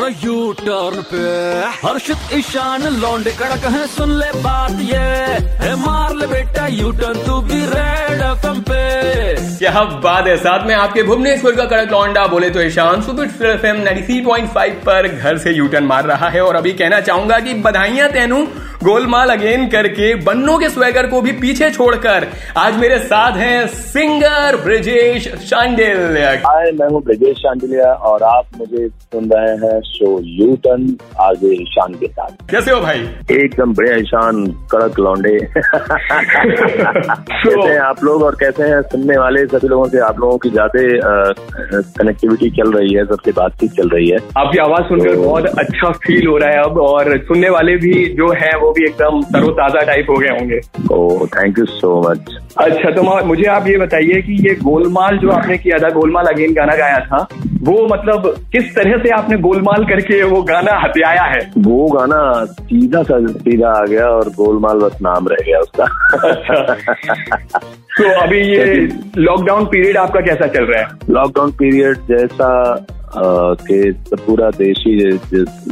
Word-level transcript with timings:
U 0.00 0.52
turn 0.52 1.02
पे। 1.02 1.16
हर्षित, 1.86 2.16
ईशान, 2.34 2.82
लौंडे, 2.82 3.30
कड़क 3.30 3.64
है, 3.64 3.86
सुन 3.86 4.18
ले 4.18 4.26
बात 4.26 4.70
ये। 4.70 4.96
है 5.66 5.74
मार 5.76 6.14
ले 6.14 6.26
बेटा 6.26 6.66
यू 6.66 6.90
टर्न 6.92 7.14
तू 7.14 7.40
भी 7.40 7.60
रेड 7.60 8.22
एफएम 8.22 8.60
पे। 8.60 9.34
क्या 9.58 9.80
बात 9.80 10.26
है 10.26 10.36
साथ 10.36 10.66
में 10.66 10.74
आपके 10.74 11.02
भुवनेश्वर 11.02 11.52
का 11.52 11.64
कड़क 11.64 11.92
लौंडा? 11.92 12.26
बोले 12.26 12.50
तो 12.50 12.62
Ishaan, 12.62 13.02
super 13.02 13.46
FM 13.46 13.88
M 14.36 14.46
five 14.46 14.72
पर 14.72 15.08
घर 15.08 15.38
से 15.38 15.50
यू 15.50 15.66
टर्न 15.66 15.84
मार 15.84 16.04
रहा 16.04 16.28
है 16.28 16.40
और 16.40 16.56
अभी 16.56 16.72
कहना 16.72 17.00
चाहूँगा 17.00 17.38
कि 17.38 17.54
बधाइयाँ 17.54 18.08
तेनू। 18.08 18.46
गोलमाल 18.82 19.28
अगेन 19.30 19.66
करके 19.68 20.14
बन्नों 20.24 20.58
के 20.58 20.68
स्वेगर 20.68 21.06
को 21.06 21.20
भी 21.22 21.32
पीछे 21.32 21.70
छोड़कर 21.70 22.26
आज 22.58 22.76
मेरे 22.76 22.98
साथ 22.98 23.36
हैं 23.36 23.66
सिंगर 23.66 24.56
ब्रजेश 24.64 25.28
शांडिल्य। 25.50 26.24
हाय 26.46 26.70
मैं 26.72 26.88
हूँ 26.88 27.02
ब्रजेश 27.04 27.36
शांडिलिया 27.38 27.92
और 28.10 28.22
आप 28.22 28.44
मुझे 28.58 28.88
सुन 28.88 29.30
रहे 29.32 29.52
हैं 29.64 29.80
शो 29.82 30.18
यू 30.24 30.56
टर्न 30.64 30.96
आगे 31.20 31.52
ईशान 31.62 31.94
के 31.94 32.06
साथ। 32.06 32.50
कैसे 32.50 32.70
हो 32.70 32.80
भाई? 32.80 32.98
एकदम 33.30 33.74
बढ़िया 33.74 33.96
ईशान 33.96 34.44
कड़क 34.72 34.98
लौंडे। 34.98 35.38
कैसे 37.42 37.68
हैं 37.68 37.78
आप 37.80 38.02
लोग 38.04 38.22
और 38.22 38.36
कैसे 38.40 38.62
हैं 38.62 38.80
सुनने 38.82 39.18
वाले 39.18 39.46
सभी 39.46 39.68
लोगों 39.68 39.86
से? 39.88 39.98
आप 40.00 40.20
लोगों 40.20 40.38
की 40.38 40.50
ज़्यादा 40.50 41.32
कनेक्टिविटी 41.98 42.50
चल 42.50 42.72
रही 42.72 42.94
है 42.94 43.04
सबसे 43.04 43.32
बातचीत 43.32 43.72
चल 43.72 43.88
रही 43.88 44.08
है। 44.10 44.18
आपकी 44.38 44.58
आवाज़ 44.58 44.84
सुनकर 44.88 45.16
बहुत 45.16 45.46
अच्छा 45.58 45.90
फील 46.06 46.26
हो 46.26 46.36
रहा 46.38 46.50
है 46.50 46.62
अब 46.64 46.78
और 46.80 47.16
सुनने 47.18 47.50
वाले 47.50 47.76
भी 47.76 48.04
जो 48.16 48.32
है 48.42 48.56
वो 48.58 48.71
भी 48.72 48.84
एकदम 48.84 49.22
तरोताजा 49.32 49.80
टाइप 49.86 50.06
हो 50.10 50.16
गए 50.16 50.28
होंगे। 50.28 50.60
Oh 50.94 51.26
thank 51.26 51.58
you 51.58 51.64
so 51.64 52.00
much 52.10 52.38
अच्छा 52.58 52.90
तो 52.90 53.02
मुझे 53.26 53.44
आप 53.48 53.66
ये 53.66 53.76
बताइए 53.78 54.20
कि 54.22 54.32
ये 54.48 54.54
गोलमाल 54.62 55.18
जो 55.18 55.30
आपने 55.30 55.58
किया 55.58 55.78
था 55.78 55.88
गोलमाल 55.90 56.26
अगेन 56.26 56.54
गाना 56.54 56.76
गाया 56.76 56.98
था 57.04 57.26
वो 57.62 57.86
मतलब 57.92 58.34
किस 58.52 58.74
तरह 58.76 58.98
से 58.98 59.08
आपने 59.14 59.36
गोलमाल 59.38 59.84
करके 59.84 60.22
वो 60.22 60.42
गाना 60.42 60.72
हथियाया 60.84 61.22
है? 61.22 61.40
वो 61.58 61.86
गाना 61.88 62.44
सीधा 62.44 63.02
सा 63.02 63.18
सीधा 63.26 63.70
आ 63.70 63.84
गया 63.84 64.06
और 64.06 64.28
गोलमाल 64.36 64.78
बस 64.78 64.98
नाम 65.02 65.28
रह 65.28 65.44
गया 65.46 65.58
उसका। 65.58 65.86
तो 67.96 68.08
अभी 68.20 68.40
ये 68.40 68.64
लॉकडाउन 69.18 69.64
पीरियड 69.64 69.96
आपका 69.96 70.20
कैसा 70.20 70.46
चल 70.46 70.64
रहा 70.64 70.80
है? 70.80 70.88
लॉकडाउन 71.10 71.50
पीरियड 71.50 71.96
जैसा 72.08 72.74
कि 73.16 73.90
पूरा 74.16 74.50
देश 74.50 74.84
ही 74.86 74.94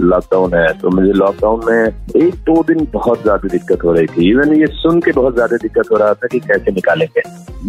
लॉकडाउन 0.01 0.55
है। 0.55 0.67
तो 0.79 0.91
मुझे 0.91 1.13
लॉकडाउन 1.13 1.61
में 1.67 2.23
एक 2.25 2.35
दो 2.47 2.63
दिन 2.63 2.87
बहुत 2.93 3.23
ज़्यादा 3.23 3.49
दिक्कत 3.49 3.85
हो 3.85 3.93
रही 3.93 4.07
थी। 4.07 4.31
इवन 4.31 4.55
ये 4.55 4.67
सुन 4.73 5.01
के 5.01 5.13
बहुत 5.13 5.35
ज़्यादा 5.35 5.57
दिक्कत 5.57 5.91
हो 5.93 5.97
रहा 5.97 6.15
था 6.15 6.27
कि 6.27 6.39
कैसे 6.41 6.73
निकालेंगे। 6.73 7.23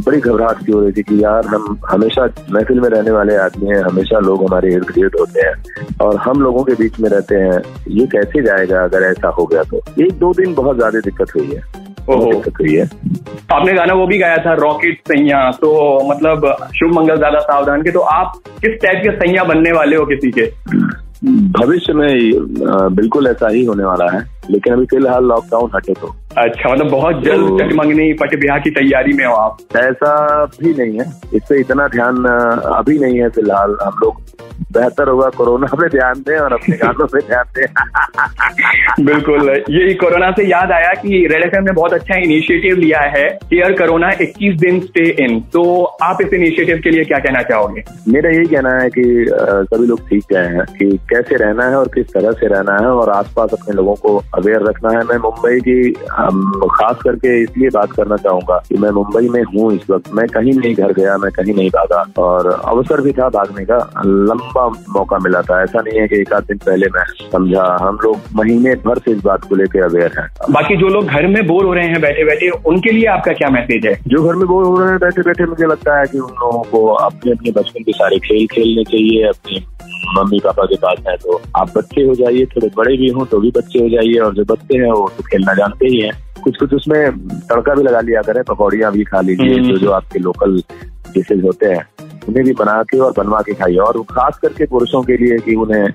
बड़ी 0.06 0.20
घबराहट 0.20 0.66
की 0.66 0.72
हो 0.72 0.82
रही 0.82 0.92
थी 0.92 1.04
कि 1.04 1.24
यार, 1.24 1.46
हम 1.46 1.78
हमेशा 1.90 2.26
महफिल 2.52 2.80
में 2.80 2.90
रहने 2.90 3.12
वाले 3.12 3.36
आदमी 3.36 3.70
हैं, 3.70 3.82
हमेशा 3.84 4.20
लोग 4.20 4.44
हमारे 4.44 4.74
इर्द 4.74 4.92
गिर्द 4.96 5.16
होते 5.20 5.42
हैं 5.42 5.98
और 6.02 6.18
हम 6.18 6.42
लोगों 6.42 6.64
के 6.64 6.76
बीच 6.76 7.00
में 7.00 7.10
रहते 7.10 7.36
हैं। 7.36 7.62
ये 7.90 8.06
कैसे 8.08 8.42
जाएगा 8.44 8.84
अगर 8.84 9.04
ऐसा 9.04 9.30
हो 9.30 9.46
गया 9.46 9.64
तो? 9.64 9.82
एक 10.02 10.12
दो 10.20 10.34
दिन 10.34 10.54
बहुत 10.54 10.78
ज़्यादा 10.78 11.00
दिक्कत 11.00 11.36
हुई 11.36 11.48
है। 11.48 11.81
बहुत 12.08 12.36
ओहो। 12.36 12.78
है। 12.78 12.84
आपने 13.52 13.74
गाना 13.74 13.94
वो 13.94 14.08
भी 14.08 14.18
गाया 14.18 14.38
था 14.38 14.54
रॉकेट 14.54 15.00
सैया। 15.00 15.52
तो 15.52 16.00
मतलब 16.10 16.68
शुभ 16.80 16.94
मंगल 16.94 17.18
ज़्यादा 17.18 17.40
सावधान 17.40 17.82
के। 17.82 17.92
तो 17.92 18.00
आप 18.00 18.34
किस 18.48 18.72
टाइप 18.72 19.04
के 19.04 19.28
सैया 19.28 19.44
बनने 19.44 19.72
वाले 19.72 19.96
हो 19.96 20.06
किसी 20.06 20.32
के? 20.32 20.52
भविष्य 21.60 21.94
में 21.94 22.14
बिल्कुल 22.96 23.28
ऐसा 23.28 23.48
ही 23.50 23.66
होने 23.66 23.84
वाला 23.84 24.18
है। 24.18 24.42
लेकिन 24.52 24.74
अभी 24.74 24.86
फ़िलहाल 24.86 25.24
लॉकडाउन 25.26 25.72
हटे 25.76 25.94
तो। 25.94 26.16
अच्छा 26.38 26.74
मतलब 26.74 26.90
बहुत 26.90 27.24
जल्द 27.24 27.48
तो- 27.48 27.62
चटमंगनी 27.62 28.14
पट 28.14 28.40
ब्याह 28.40 28.58
की 28.58 28.70
तैयारी 28.70 29.14
में 29.14 29.26
हो 29.26 29.34
आप। 29.34 29.58
ऐसा 29.76 30.46
भी 30.46 30.74
नहीं 30.74 31.00
है। 31.00 31.22
इससे 31.34 31.60
इतना 31.60 31.88
ध्यान 31.88 32.26
अभी 32.66 33.00
नहीं 33.00 33.20
है 33.20 33.30
फ़िलहाल। 33.30 33.78
हम 33.84 33.94
लोग 34.04 34.22
बेहतर 34.74 35.10
होगा 35.10 35.30
कोरोना 35.30 35.68
पे 35.74 35.88
ध्यान 35.90 36.14
दें 36.14 36.38
और 36.38 36.54
अपने 36.54 36.76
गानों 36.78 37.08
पे 37.08 37.20
ध्यान 37.20 37.46
दें। 37.58 39.06
बिल्कुल 39.06 39.50
ये 39.50 39.94
कोरोना 39.94 40.32
से 40.32 40.44
याद 40.44 40.72
आया 40.72 40.94
कि 40.94 41.28
रेड 41.32 41.44
एफ़ 41.44 41.62
ने 41.62 41.72
बहुत 41.72 41.94
अच्छा 41.94 42.16
इनिशिएटिव 42.16 42.76
लिया 42.78 43.00
है 43.00 43.24
केयर 43.30 43.72
कोरोना 43.72 44.10
21 44.12 44.60
दिन 44.60 44.80
स्टे 44.80 45.04
इन 45.24 45.40
तो 45.54 45.84
आप 45.84 46.18
इस 46.22 46.34
इनिशिएटिव 46.34 46.78
के 46.84 46.90
लिए 46.90 47.04
क्या 47.04 47.20
कहना 47.20 47.42
चाहोगे? 47.42 47.84
मेरा 48.08 48.30
यही 48.30 48.46
कहना 48.46 48.74
है 48.84 48.90
कि 48.90 49.04
सभी 49.72 49.88
लोग 49.88 50.02
सीख 50.02 50.24
गए 50.34 50.46
हैं 50.56 50.66
कि 50.80 50.90
कैसे 51.10 51.36
रहना 51.36 51.66
है 51.66 51.76
और 51.76 51.88
किस 51.88 52.08
तरह 52.14 52.32
से 52.32 52.48
रहना 52.48 52.78
है 52.82 52.88
और 52.88 53.10
आसपास 53.10 53.50
अपने 53.54 53.76
लोगों 53.76 53.96
को 53.96 54.16
अवेयर 54.18 54.68
रखना 54.70 54.90
है। 54.90 55.04
मैं 55.06 55.18
मुंबई 55.18 55.60
की 55.60 55.92
खास 56.72 56.98
करके 57.04 57.42
इसलिए 57.44 57.70
बात 57.70 57.92
करना 57.92 58.18
चाहूँगा 58.18 58.62
कि 58.70 58.78
मैं 58.78 58.92
मुंबई 58.92 59.30
में 59.30 59.42
हूँ 59.44 59.74
इस 59.74 59.90
वक्त। 59.90 60.14
मैं 60.14 60.28
कहीं 60.28 60.54
नहीं 60.54 60.74
घर 60.76 60.92
गया 60.94 61.18
मैं 61.18 61.32
कहीं 61.32 61.54
नहीं 61.56 61.70
भागा 61.70 62.04
और 62.18 62.50
अवसर 62.66 63.02
भी 63.02 63.12
था 63.12 63.30
भागने 63.30 63.66
का। 63.66 63.78
लंबा 64.06 64.51
मौका 64.58 65.18
मिला 65.18 65.42
था। 65.42 65.62
ऐसा 65.64 65.82
नहीं 65.82 66.00
है 66.00 66.08
कि 66.08 66.20
एक 66.22 66.34
आध 66.34 66.44
दिन 66.44 66.58
पहले 66.58 66.86
मैं 66.86 67.04
समझा। 67.32 67.78
हम 67.82 67.98
लोग 68.04 68.18
महीने 68.36 68.76
भर 68.86 68.98
से 68.98 69.12
इस 69.12 69.24
बात 69.24 69.46
को 69.50 69.56
लेकर 69.56 69.84
अवेयर 69.84 70.20
हैं। 70.20 70.28
बाकी 70.52 70.78
जो 70.78 70.88
लोग 70.88 71.06
घर 71.06 71.28
में 71.28 71.46
बोर 71.48 71.66
हो 71.66 71.74
रहे 71.74 71.88
हैं 71.88 72.02
बैठे 72.02 72.24
बैठे 72.26 72.50
उनके 72.50 72.92
लिए 72.92 73.06
आपका 73.06 73.34
क्या 73.34 73.50
मैसेज 73.50 73.86
है? 73.86 73.94
जो 74.08 74.24
घर 74.24 74.36
में 74.36 74.48
बोर 74.48 74.66
हो 74.66 74.80
रहे 74.80 74.90
हैं 74.90 75.00
बैठे 75.00 75.22
बैठे 75.22 75.46
मुझे 75.46 75.66
लगता 75.66 76.00
है 76.00 76.06
कि 76.06 76.20
उन 76.20 76.32
लोगों 76.32 76.64
को 76.64 76.86
अपने 76.88 77.32
अपने 77.32 77.52
बचपन 77.52 77.84
के 77.84 77.92
सारे 77.92 78.20
खेल 78.20 78.48
खेलने 78.48 78.84
चाहिए 78.84 79.28
अपने 79.28 79.60
मम्मी 80.18 80.40
पापा 80.40 80.66
के 80.66 80.76
पास 80.76 80.98
है 81.08 81.16
तो 81.18 81.42
आप 81.58 81.72
बच्चे 81.78 82.04
हो 82.04 82.14
जाइए 82.16 82.46
थोड़े 82.46 82.70
बड़े 82.78 82.98
भी 82.98 83.10
हों 83.10 83.26
तो 83.26 83.40
भी 83.40 83.52
बच्चे 83.58 83.80
हो 83.80 83.90
जाइए 83.90 84.18
और 84.20 84.34
जो 84.34 84.44
बच्चे 84.44 84.78
हैं 84.78 84.92
वो 84.92 85.12
तो 85.18 85.24
खेलना 85.24 85.54
जानते 85.54 85.88
ही 85.88 86.00
हैं। 86.00 86.12
कुछ 86.44 86.58
कुछ 86.58 86.74
उसमें 86.74 87.12
तड़का 87.50 87.74
भी 87.74 87.84
लगा 87.84 88.00
लिया 88.00 88.22
करें 88.22 88.44
पकौड़ियाँ 88.44 88.92
भी 88.92 89.04
खा 89.04 89.22
लीजिए 89.22 89.54
हम्म। 89.54 89.68
जो 89.68 89.78
जो 89.78 89.92
आपके 89.92 90.20
लोकल 90.20 90.58
डिशेज 91.14 91.44
होते 91.44 91.66
हैं। 91.66 91.84
उन्हें 92.28 92.46
भी 92.46 92.54
बना 92.54 92.82
के 92.84 92.98
और 92.98 93.14
बनवा 93.18 93.42
के 93.42 93.54
खाइए 93.54 93.78
और 93.80 94.02
खास 94.10 94.40
करके 94.42 94.66
पुरुषों 94.66 95.02
के 95.04 95.18
लिए 95.18 95.38
कि 95.38 95.56
उन्हें 95.56 95.88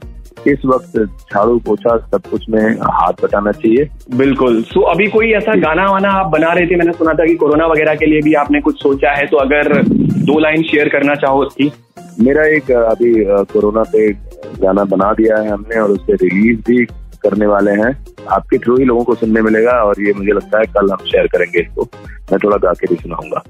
इस 0.46 0.64
वक्त 0.66 0.98
झाड़ू 0.98 1.58
पोछा 1.58 1.96
सब 2.08 2.26
कुछ 2.30 2.44
में 2.50 2.62
हाथ 2.72 3.22
बटाना 3.22 3.52
चाहिए। 3.52 3.88
बिल्कुल। 4.16 4.60
सो 4.62 4.80
अभी 4.90 5.06
कोई 5.06 5.30
ऐसा 5.32 5.54
गाना 5.60 5.86
वाना 5.92 6.08
आप 6.10 6.26
बना 6.30 6.52
रहे 6.52 6.66
थे? 6.66 6.76
मैंने 6.76 6.92
सुना 6.92 7.12
था 7.12 7.26
कि 7.26 7.34
कोरोना 7.34 7.66
वगैरह 7.66 7.94
के 7.94 8.06
लिए 8.06 8.20
भी 8.20 8.34
आपने 8.34 8.60
कुछ 8.60 8.82
सोचा 8.82 9.10
है 9.10 9.26
तो 9.26 9.36
अगर 9.36 9.82
दो 9.82 10.38
लाइन 10.38 10.62
शेयर 10.62 10.88
करना 10.88 11.14
चाहो 11.14 11.42
उसकी। 11.42 11.70
मेरा 12.20 12.44
एक 12.46 12.70
अभी 12.72 13.12
कोरोना 13.52 13.82
पे 13.82 14.10
गाना 14.60 14.84
बना 14.84 15.12
दिया 15.12 15.40
है 15.42 15.48
हमने 15.48 15.80
और 15.80 15.90
उसे 15.90 16.12
रिलीज़ 16.12 16.60
भी 16.60 16.84
करने 17.22 17.46
वाले 17.46 17.70
हैं। 17.72 17.92
आपके 18.30 18.58
थ्रू 18.58 18.76
ही 18.76 18.84
लोगों 18.84 19.04
को 19.04 19.14
सुनने 19.14 19.42
मिलेगा 19.42 19.72
और 19.82 20.02
ये 20.02 20.12
मुझे 20.12 20.32
लगता 20.32 20.58
है 20.58 20.64
कल 20.66 20.90
हम 20.92 21.04
शेयर 21.06 21.26
करेंगे 21.26 21.60
इसको। 21.60 21.88
मैं 22.32 22.38
थोड़ा 22.44 22.56
गा 22.56 22.72
के 22.72 22.86
भी 22.86 23.02
सुनाऊँगा। 23.02 23.42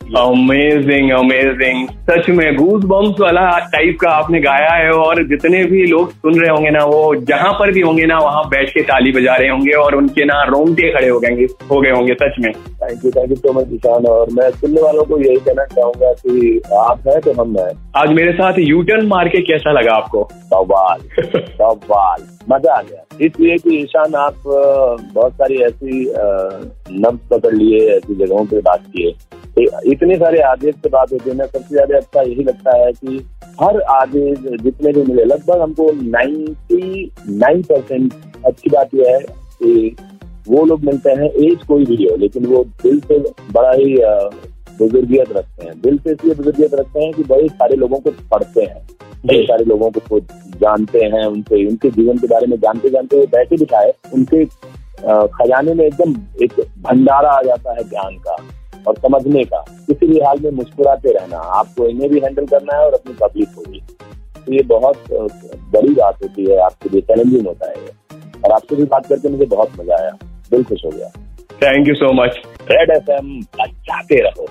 अमेजिंग 0.05 1.11
अमेजिंग 1.11 1.87
सच 2.09 2.29
में 2.29 2.55
गूज 2.55 2.83
बम्स 2.85 3.19
वाला 3.19 3.47
टाइप 3.73 3.97
का 4.01 4.09
आपने 4.09 4.39
गाया 4.39 4.73
है 4.73 4.91
और 4.91 5.23
जितने 5.23 5.63
भी 5.63 5.85
लोग 5.85 6.11
सुन 6.11 6.39
रहे 6.39 6.49
होंगे 6.49 6.69
ना 6.69 6.83
वो 6.85 7.15
जहाँ 7.15 7.53
पर 7.53 7.71
भी 7.71 7.81
होंगे 7.81 8.05
ना 8.05 8.17
वहाँ 8.17 8.43
बैठ 8.49 8.69
के 8.69 8.81
ताली 8.81 9.11
बजा 9.11 9.35
रहे 9.35 9.49
होंगे 9.49 9.71
और 9.71 9.95
उनके 9.95 10.25
ना 10.25 10.43
रोंगटे 10.43 10.91
खड़े 10.93 11.07
हो 11.07 11.19
गए 11.19 11.47
हो 11.71 11.81
गए 11.81 11.91
होंगे 11.91 12.13
सच 12.13 12.35
में। 12.39 12.51
Thank 12.53 13.05
you 13.05 13.11
thank 13.11 13.29
you 13.29 13.35
so 13.35 13.53
much 13.53 13.73
Ishaan 13.73 14.05
और 14.05 14.27
मैं 14.33 14.49
सुनने 14.51 14.81
वालों 14.81 15.03
को 15.03 15.19
यही 15.19 15.35
कहना 15.35 15.65
चाहूँगा 15.65 16.13
कि 16.13 16.61
आप 16.77 17.07
हैं 17.07 17.19
तो 17.21 17.33
हम 17.41 17.57
हैं। 17.59 17.71
आज 17.97 18.09
मेरे 18.09 18.31
साथ 18.31 18.53
यू 18.57 18.81
टर्न 18.81 19.07
मार 19.07 19.27
के 19.27 19.41
कैसा 19.41 19.71
लगा 19.71 19.95
आपको? 19.95 20.27
सवाल 20.33 20.99
सवाल 21.25 22.23
मज़ा 22.49 22.73
आ 22.73 22.81
गया। 22.81 23.03
इसलिए 23.21 23.55
कि 23.57 23.77
ईशान 23.77 24.15
आप 24.15 24.35
बहुत 25.13 25.33
सारी 25.33 25.55
ऐसी 25.61 26.01
नब्ज 26.99 27.19
पकड़ 27.29 27.53
लिए 27.53 27.79
ऐसी 27.89 28.15
जगहों 28.15 28.45
पे 28.45 28.59
बात 28.59 28.83
किए। 28.87 29.13
इतने 29.57 30.15
सारे 30.17 30.39
आदेश 30.43 30.75
से 30.75 30.89
बात 30.89 31.11
होते 31.11 31.31
हैं 31.31 31.45
सबसे 31.45 31.69
ज़्यादा 31.69 31.97
अच्छा 31.97 32.21
यही 32.21 32.43
लगता 32.43 32.75
है 32.77 32.91
कि 32.93 33.17
हर 33.61 33.81
आदेश 33.81 34.39
जितने 34.61 34.91
भी 34.93 35.03
मिले, 35.03 35.23
लगभग 35.25 35.61
हमको 35.61 35.91
नाइन्टी 35.93 37.11
नाइन 37.29 37.61
परसेंट 37.63 38.13
अच्छी 38.45 38.69
बात 38.69 38.93
यह 38.95 39.09
है 39.09 39.19
कि 39.19 39.95
वो 40.47 40.65
लोग 40.65 40.83
मिलते 40.85 41.09
हैं, 41.11 41.29
एज 41.41 41.63
कोई 41.67 41.85
भी 41.85 41.95
हो, 42.03 42.15
लेकिन 42.15 42.45
वो 42.45 42.63
दिल 42.83 42.99
से 43.01 43.19
बड़ा 43.51 43.71
ही 43.71 43.95
बुजुर्गियत 44.79 45.31
रखते 45.31 45.65
हैं। 45.65 45.79
दिल 45.81 45.97
से 45.97 46.11
इसलिए 46.11 46.33
बुजुर्गियत 46.35 46.73
रखते 46.73 46.99
हैं 46.99 47.13
कि 47.13 47.23
बड़े 47.23 47.47
सारे 47.49 47.75
लोगों 47.75 47.99
को 47.99 48.11
पढ़ते 48.31 48.61
हैं। 48.61 48.85
बड़े 49.25 49.41
सारे 49.43 49.65
लोगों 49.65 49.89
को 49.91 50.19
जानते 50.59 50.99
हैं 51.05 51.25
उनसे, 51.25 51.65
उनके 51.67 51.89
जीवन 51.91 52.17
के 52.17 52.27
बारे 52.27 52.47
में 52.47 52.57
जानते 52.57 52.89
जानते 52.89 53.17
हुए 53.17 53.25
बैठे 53.27 53.57
बिठाए 53.57 53.93
उनके 54.13 54.43
खजाने 55.31 55.73
में 55.73 55.85
एकदम 55.85 56.13
एक 56.43 56.53
भंडारा 56.81 57.29
आ 57.29 57.41
जाता 57.43 57.73
है 57.73 57.83
ज्ञान 57.89 58.17
का। 58.17 58.35
और 58.87 58.95
समझने 58.97 59.43
का। 59.43 59.63
किसी 59.87 60.07
भी 60.07 60.19
हाल 60.19 60.39
में 60.39 60.51
मुस्कुराते 60.53 61.11
रहना 61.11 61.37
आपको 61.59 61.87
इन्हें 61.87 62.09
भी 62.11 62.19
हैंडल 62.19 62.45
करना 62.45 62.77
है 62.77 62.85
और 62.85 62.93
अपनी 62.93 63.13
पब्लिक 63.21 63.53
को 63.55 63.69
भी। 63.71 63.81
तो 64.37 64.53
ये 64.53 64.63
बहुत 64.67 65.03
बड़ी 65.11 65.93
बात 65.93 66.23
होती 66.23 66.49
है 66.51 66.57
आपके 66.61 66.89
लिए 66.89 67.01
चैलेंजिंग 67.03 67.47
होता 67.47 67.69
है 67.69 67.75
और 68.45 68.51
आपसे 68.51 68.75
भी 68.75 68.83
बात 68.85 69.07
करके 69.07 69.29
मुझे 69.29 69.45
बहुत 69.45 69.79
मज़ा 69.79 69.95
आया। 69.95 70.11
दिल 70.51 70.63
खुश 70.63 70.85
हो 70.85 70.91
गया। 70.91 71.09
Thank 71.61 71.87
you 71.87 71.93
so 71.95 72.11
much 72.13 72.41
Red 72.71 72.89
F 72.91 73.11
M 73.11 73.39
बचाते 73.59 74.21
रहो। 74.21 74.47